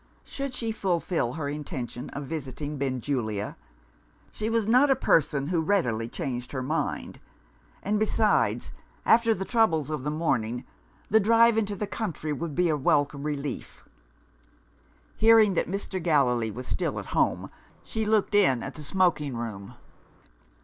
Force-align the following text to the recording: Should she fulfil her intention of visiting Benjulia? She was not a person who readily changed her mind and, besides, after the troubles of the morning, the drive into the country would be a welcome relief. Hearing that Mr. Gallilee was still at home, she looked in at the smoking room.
Should 0.23 0.55
she 0.55 0.71
fulfil 0.71 1.33
her 1.33 1.47
intention 1.47 2.09
of 2.09 2.23
visiting 2.25 2.79
Benjulia? 2.79 3.55
She 4.31 4.49
was 4.49 4.65
not 4.67 4.89
a 4.89 4.95
person 4.95 5.49
who 5.49 5.61
readily 5.61 6.09
changed 6.09 6.53
her 6.53 6.63
mind 6.63 7.19
and, 7.83 7.99
besides, 7.99 8.73
after 9.05 9.35
the 9.35 9.45
troubles 9.45 9.91
of 9.91 10.03
the 10.03 10.09
morning, 10.09 10.65
the 11.11 11.19
drive 11.19 11.55
into 11.55 11.75
the 11.75 11.85
country 11.85 12.33
would 12.33 12.55
be 12.55 12.67
a 12.67 12.75
welcome 12.75 13.21
relief. 13.21 13.83
Hearing 15.17 15.53
that 15.53 15.69
Mr. 15.69 16.01
Gallilee 16.01 16.49
was 16.49 16.65
still 16.65 16.97
at 16.97 17.05
home, 17.13 17.51
she 17.83 18.03
looked 18.03 18.33
in 18.33 18.63
at 18.63 18.73
the 18.73 18.81
smoking 18.83 19.37
room. 19.37 19.75